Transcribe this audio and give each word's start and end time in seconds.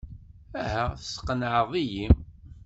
Aha, 0.61 0.85
tesqenɛeḍ-iyi. 0.99 2.07